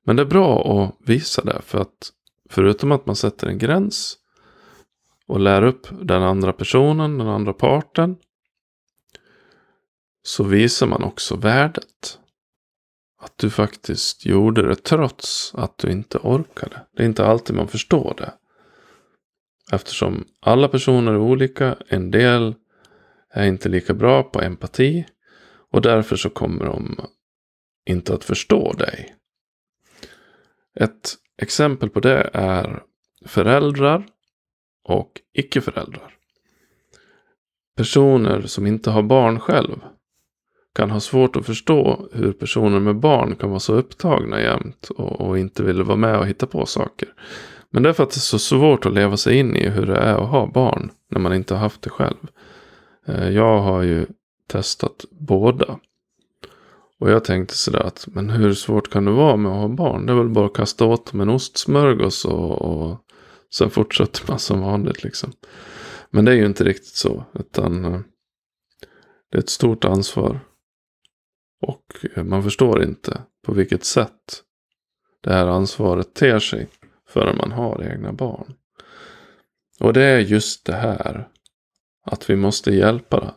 Men 0.03 0.15
det 0.15 0.21
är 0.21 0.25
bra 0.25 0.83
att 0.83 1.09
visa 1.09 1.43
det 1.43 1.61
för 1.61 1.81
att 1.81 2.11
förutom 2.49 2.91
att 2.91 3.05
man 3.05 3.15
sätter 3.15 3.47
en 3.47 3.57
gräns 3.57 4.17
och 5.27 5.39
lär 5.39 5.63
upp 5.63 5.87
den 6.01 6.23
andra 6.23 6.53
personen, 6.53 7.17
den 7.17 7.27
andra 7.27 7.53
parten. 7.53 8.17
Så 10.23 10.43
visar 10.43 10.87
man 10.87 11.03
också 11.03 11.35
värdet. 11.35 12.19
Att 13.21 13.37
du 13.37 13.49
faktiskt 13.49 14.25
gjorde 14.25 14.67
det 14.67 14.75
trots 14.75 15.55
att 15.55 15.77
du 15.77 15.91
inte 15.91 16.17
orkade. 16.17 16.85
Det 16.95 17.03
är 17.03 17.07
inte 17.07 17.25
alltid 17.25 17.55
man 17.55 17.67
förstår 17.67 18.13
det. 18.17 18.33
Eftersom 19.71 20.25
alla 20.39 20.67
personer 20.67 21.11
är 21.11 21.17
olika, 21.17 21.77
en 21.87 22.11
del 22.11 22.55
är 23.29 23.45
inte 23.45 23.69
lika 23.69 23.93
bra 23.93 24.23
på 24.23 24.41
empati 24.41 25.05
och 25.71 25.81
därför 25.81 26.15
så 26.15 26.29
kommer 26.29 26.65
de 26.65 26.99
inte 27.89 28.13
att 28.13 28.23
förstå 28.23 28.73
dig. 28.73 29.15
Ett 30.75 31.13
exempel 31.41 31.89
på 31.89 31.99
det 31.99 32.29
är 32.33 32.83
föräldrar 33.25 34.05
och 34.83 35.11
icke-föräldrar. 35.33 36.13
Personer 37.77 38.41
som 38.41 38.67
inte 38.67 38.91
har 38.91 39.03
barn 39.03 39.39
själv 39.39 39.79
kan 40.75 40.91
ha 40.91 40.99
svårt 40.99 41.35
att 41.35 41.45
förstå 41.45 42.09
hur 42.13 42.33
personer 42.33 42.79
med 42.79 42.95
barn 42.95 43.35
kan 43.35 43.49
vara 43.49 43.59
så 43.59 43.73
upptagna 43.73 44.41
jämt 44.41 44.89
och, 44.89 45.21
och 45.21 45.39
inte 45.39 45.63
vill 45.63 45.83
vara 45.83 45.97
med 45.97 46.19
och 46.19 46.27
hitta 46.27 46.47
på 46.47 46.65
saker. 46.65 47.13
Men 47.71 47.83
det 47.83 47.89
är 47.89 47.93
för 47.93 48.03
att 48.03 48.09
det 48.09 48.17
är 48.17 48.19
så 48.19 48.39
svårt 48.39 48.85
att 48.85 48.93
leva 48.93 49.17
sig 49.17 49.37
in 49.37 49.55
i 49.55 49.69
hur 49.69 49.85
det 49.85 49.95
är 49.95 50.15
att 50.15 50.29
ha 50.29 50.47
barn 50.47 50.91
när 51.09 51.19
man 51.19 51.33
inte 51.33 51.53
har 51.53 51.61
haft 51.61 51.81
det 51.81 51.89
själv. 51.89 52.27
Eh, 53.05 53.29
jag 53.29 53.59
har 53.59 53.81
ju 53.81 54.05
testat 54.47 55.05
båda. 55.11 55.79
Och 56.99 57.09
jag 57.09 57.23
tänkte 57.23 57.57
sådär 57.57 57.79
att, 57.79 58.07
men 58.07 58.29
hur 58.29 58.53
svårt 58.53 58.89
kan 58.89 59.05
det 59.05 59.11
vara 59.11 59.35
med 59.35 59.51
att 59.51 59.57
ha 59.57 59.67
barn? 59.67 60.05
Det 60.05 60.13
är 60.13 60.17
väl 60.17 60.29
bara 60.29 60.45
att 60.45 60.53
kasta 60.53 60.85
åt 60.85 61.11
dem 61.11 61.21
en 61.21 61.29
ostsmörgås 61.29 62.25
och, 62.25 62.61
och 62.61 62.97
sen 63.53 63.69
fortsätter 63.69 64.25
man 64.27 64.39
som 64.39 64.61
vanligt 64.61 65.03
liksom. 65.03 65.31
Men 66.09 66.25
det 66.25 66.31
är 66.31 66.35
ju 66.35 66.45
inte 66.45 66.63
riktigt 66.63 66.95
så, 66.95 67.25
utan 67.33 67.85
eh, 67.85 67.99
det 69.31 69.37
är 69.37 69.39
ett 69.39 69.49
stort 69.49 69.85
ansvar. 69.85 70.39
Och 71.61 72.05
eh, 72.15 72.23
man 72.23 72.43
förstår 72.43 72.83
inte 72.83 73.21
på 73.45 73.53
vilket 73.53 73.83
sätt 73.83 74.43
det 75.23 75.33
här 75.33 75.47
ansvaret 75.47 76.13
ter 76.13 76.39
sig 76.39 76.67
förrän 77.11 77.37
man 77.37 77.51
har 77.51 77.83
egna 77.83 78.13
barn. 78.13 78.53
Och 79.79 79.93
det 79.93 80.03
är 80.03 80.19
just 80.19 80.65
det 80.65 80.75
här 80.75 81.27
att 82.03 82.29
vi 82.29 82.35
måste 82.35 82.71
hjälpa 82.71 83.35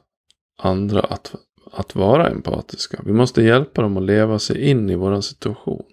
andra 0.59 1.01
att, 1.01 1.35
att 1.73 1.95
vara 1.95 2.31
empatiska. 2.31 3.01
Vi 3.05 3.13
måste 3.13 3.43
hjälpa 3.43 3.83
dem 3.83 3.97
att 3.97 4.03
leva 4.03 4.39
sig 4.39 4.71
in 4.71 4.91
i 4.91 4.95
vår 4.95 5.21
situation. 5.21 5.87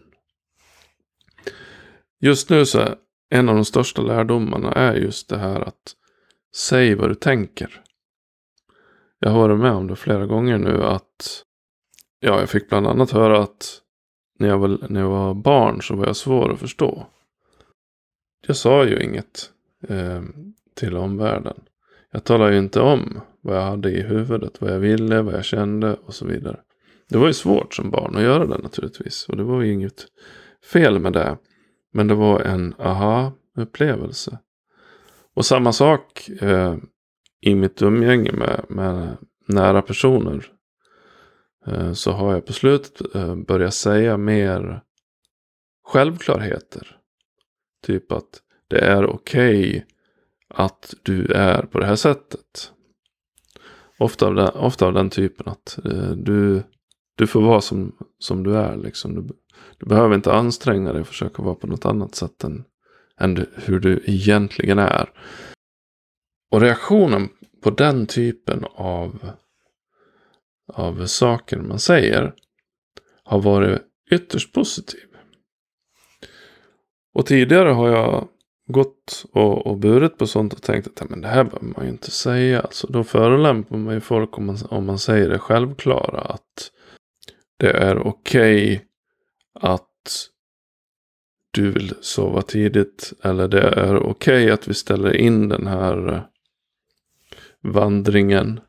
Just 2.19 2.50
nu 2.50 2.65
så 2.65 2.79
är 2.79 2.95
en 3.29 3.50
av 3.50 3.55
de 3.55 3.65
största 3.65 4.01
lärdomarna 4.01 4.71
är 4.71 4.95
just 4.95 5.29
det 5.29 5.38
här 5.38 5.61
att 5.61 5.95
säg 6.55 6.95
vad 6.95 7.09
du 7.09 7.15
tänker. 7.15 7.81
Jag 9.19 9.29
har 9.29 9.39
varit 9.39 9.59
med 9.59 9.71
om 9.71 9.88
det 9.88 9.95
flera 9.95 10.25
gånger 10.25 10.57
nu 10.57 10.83
att 10.83 11.43
ja, 12.19 12.39
jag 12.39 12.50
fick 12.50 12.69
bland 12.69 12.88
annat 12.88 13.11
höra 13.11 13.43
att 13.43 13.81
när 14.39 14.47
jag 14.47 14.57
var, 14.57 14.77
när 14.89 15.01
jag 15.01 15.09
var 15.09 15.33
barn 15.33 15.81
så 15.81 15.95
var 15.95 16.05
jag 16.05 16.15
svår 16.15 16.53
att 16.53 16.59
förstå. 16.59 17.07
Jag 18.48 18.55
sa 18.55 18.86
ju 18.86 19.03
inget 19.03 19.51
eh, 19.88 20.21
till 20.75 20.98
omvärlden. 20.98 21.62
Jag 22.12 22.24
talade 22.24 22.53
ju 22.53 22.60
inte 22.60 22.79
om 22.79 23.21
vad 23.41 23.57
jag 23.57 23.63
hade 23.63 23.91
i 23.91 24.01
huvudet, 24.01 24.62
vad 24.62 24.71
jag 24.71 24.79
ville, 24.79 25.21
vad 25.21 25.33
jag 25.33 25.45
kände 25.45 25.93
och 25.93 26.13
så 26.13 26.25
vidare. 26.25 26.60
Det 27.10 27.17
var 27.17 27.27
ju 27.27 27.33
svårt 27.33 27.74
som 27.74 27.91
barn 27.91 28.15
att 28.15 28.21
göra 28.21 28.45
det 28.45 28.57
naturligtvis. 28.57 29.29
Och 29.29 29.38
det 29.38 29.43
var 29.43 29.62
ju 29.62 29.74
inget 29.74 30.05
fel 30.74 31.00
med 31.00 31.13
det. 31.13 31.38
Men 31.93 32.07
det 32.07 32.13
var 32.13 32.39
en 32.39 32.74
aha-upplevelse. 32.79 34.39
Och 35.33 35.45
samma 35.45 35.74
sak 35.74 36.29
eh, 36.41 36.75
i 37.41 37.55
mitt 37.55 37.81
umgänge 37.81 38.31
med, 38.31 38.65
med 38.69 39.17
nära 39.48 39.81
personer. 39.81 40.45
Eh, 41.67 41.93
så 41.93 42.12
har 42.12 42.33
jag 42.33 42.45
på 42.45 42.53
slutet 42.53 43.15
eh, 43.15 43.36
börjat 43.36 43.74
säga 43.74 44.17
mer 44.17 44.81
självklarheter. 45.83 46.98
Typ 47.81 48.11
att 48.11 48.41
det 48.67 48.79
är 48.79 49.05
okej 49.05 49.69
okay 49.69 49.83
att 50.53 50.93
du 51.03 51.25
är 51.25 51.61
på 51.61 51.79
det 51.79 51.85
här 51.85 51.95
sättet. 51.95 52.71
Ofta 53.97 54.27
av 54.27 54.35
den, 54.35 54.47
ofta 54.47 54.85
av 54.85 54.93
den 54.93 55.09
typen 55.09 55.47
att 55.47 55.79
eh, 55.85 56.11
du, 56.11 56.63
du 57.15 57.27
får 57.27 57.41
vara 57.41 57.61
som, 57.61 57.95
som 58.19 58.43
du 58.43 58.55
är. 58.55 58.77
Liksom. 58.77 59.15
Du, 59.15 59.33
du 59.77 59.85
behöver 59.85 60.15
inte 60.15 60.33
anstränga 60.33 60.93
dig 60.93 61.01
och 61.01 61.07
försöka 61.07 61.43
vara 61.43 61.55
på 61.55 61.67
något 61.67 61.85
annat 61.85 62.15
sätt 62.15 62.43
än, 62.43 62.63
än 63.19 63.33
du, 63.33 63.50
hur 63.55 63.79
du 63.79 64.03
egentligen 64.05 64.79
är. 64.79 65.09
Och 66.51 66.61
reaktionen 66.61 67.29
på 67.63 67.69
den 67.69 68.07
typen 68.07 68.65
av, 68.75 69.31
av 70.74 71.05
saker 71.05 71.57
man 71.57 71.79
säger 71.79 72.33
har 73.24 73.41
varit 73.41 73.81
ytterst 74.11 74.53
positiv. 74.53 75.10
Och 77.13 77.25
tidigare 77.25 77.69
har 77.69 77.89
jag 77.89 78.27
gått 78.67 79.25
och, 79.31 79.67
och 79.67 79.77
burit 79.77 80.17
på 80.17 80.27
sånt 80.27 80.53
och 80.53 80.61
tänkt 80.61 80.87
att 80.87 81.09
men 81.09 81.21
det 81.21 81.27
här 81.27 81.43
behöver 81.43 81.67
man 81.67 81.85
ju 81.85 81.91
inte 81.91 82.11
säga. 82.11 82.61
Alltså, 82.61 82.87
då 82.87 83.03
förolämpar 83.03 83.77
man 83.77 83.93
ju 83.93 84.00
folk 84.00 84.37
om 84.37 84.45
man, 84.45 84.57
om 84.69 84.85
man 84.85 85.00
säger 85.00 85.29
det 85.29 85.39
självklara. 85.39 86.21
Att 86.21 86.71
det 87.57 87.71
är 87.71 88.07
okej 88.07 88.75
okay 88.75 88.79
att 89.53 90.27
du 91.51 91.71
vill 91.71 91.93
sova 92.01 92.41
tidigt. 92.41 93.13
Eller 93.24 93.47
det 93.47 93.61
är 93.61 93.95
okej 93.95 94.43
okay 94.43 94.50
att 94.50 94.67
vi 94.67 94.74
ställer 94.74 95.15
in 95.15 95.50
den 95.50 95.67
här 95.67 96.27
vandringen. 97.61 98.59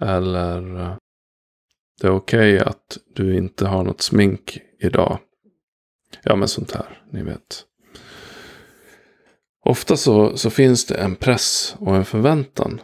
Eller 0.00 0.60
det 2.00 2.06
är 2.06 2.10
okej 2.10 2.54
okay 2.54 2.68
att 2.68 2.98
du 3.14 3.36
inte 3.36 3.66
har 3.66 3.84
något 3.84 4.00
smink 4.00 4.58
idag. 4.78 5.18
Ja 6.22 6.36
men 6.36 6.48
sånt 6.48 6.72
här, 6.72 7.02
ni 7.10 7.22
vet. 7.22 7.64
Ofta 9.64 9.96
så, 9.96 10.36
så 10.36 10.50
finns 10.50 10.86
det 10.86 10.94
en 10.94 11.16
press 11.16 11.76
och 11.78 11.96
en 11.96 12.04
förväntan. 12.04 12.80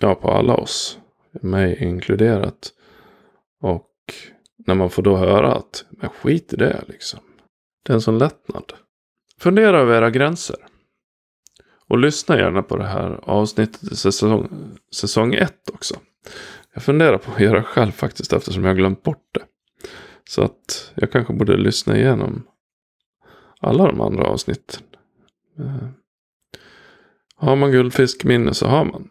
Ja, 0.00 0.14
på 0.14 0.30
alla 0.30 0.54
oss. 0.54 0.98
Mig 1.42 1.84
inkluderat. 1.84 2.72
Och 3.60 3.90
när 4.66 4.74
man 4.74 4.90
får 4.90 5.02
då 5.02 5.16
höra 5.16 5.54
att, 5.54 5.84
men 5.90 6.10
skit 6.10 6.52
i 6.52 6.56
det 6.56 6.84
liksom. 6.88 7.20
Det 7.84 7.92
är 7.92 7.94
en 7.94 8.00
sån 8.00 8.18
lättnad. 8.18 8.72
Fundera 9.38 9.80
över 9.80 9.96
era 9.96 10.10
gränser. 10.10 10.56
Och 11.88 11.98
lyssna 11.98 12.38
gärna 12.38 12.62
på 12.62 12.76
det 12.76 12.86
här 12.86 13.20
avsnittet 13.22 13.92
i 13.92 13.96
säsong, 13.96 14.48
säsong 14.94 15.34
ett 15.34 15.70
också. 15.72 15.94
Jag 16.74 16.82
funderar 16.82 17.18
på 17.18 17.32
att 17.32 17.40
göra 17.40 17.62
själv 17.62 17.92
faktiskt 17.92 18.32
eftersom 18.32 18.64
jag 18.64 18.76
glömt 18.76 19.02
bort 19.02 19.28
det. 19.32 19.44
Så 20.30 20.42
att 20.42 20.92
jag 20.94 21.12
kanske 21.12 21.32
borde 21.32 21.56
lyssna 21.56 21.96
igenom 21.96 22.46
alla 23.60 23.86
de 23.86 24.00
andra 24.00 24.24
avsnitten. 24.24 24.82
Eh, 25.58 25.88
har 27.36 27.56
man 27.56 27.70
guldfiskminne 27.70 28.54
så 28.54 28.66
har 28.66 28.84
man. 28.84 29.08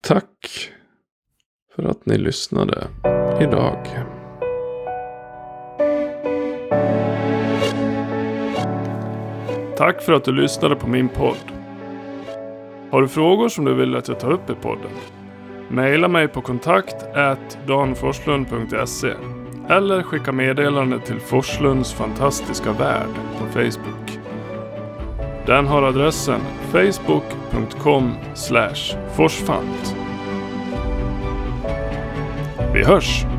Tack 0.00 0.70
för 1.74 1.82
att 1.82 2.06
ni 2.06 2.18
lyssnade 2.18 2.88
idag. 3.40 3.86
Tack 9.76 10.02
för 10.02 10.12
att 10.12 10.24
du 10.24 10.32
lyssnade 10.32 10.76
på 10.76 10.88
min 10.88 11.08
podd. 11.08 11.52
Har 12.90 13.02
du 13.02 13.08
frågor 13.08 13.48
som 13.48 13.64
du 13.64 13.74
vill 13.74 13.96
att 13.96 14.08
jag 14.08 14.20
tar 14.20 14.32
upp 14.32 14.50
i 14.50 14.54
podden? 14.54 14.90
Maila 15.72 16.08
mig 16.08 16.28
på 16.28 16.40
kontakt 16.40 16.96
danforslund.se 17.66 19.14
eller 19.68 20.02
skicka 20.02 20.32
meddelande 20.32 21.00
till 21.00 21.20
Forslunds 21.20 21.92
fantastiska 21.92 22.72
värld 22.72 23.14
på 23.38 23.46
Facebook. 23.46 24.18
Den 25.46 25.66
har 25.66 25.82
adressen 25.82 26.40
facebook.com 26.72 28.14
forsfant. 29.16 29.96
Vi 32.74 32.84
hörs! 32.84 33.31